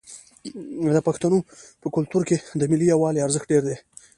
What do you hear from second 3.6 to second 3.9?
دی.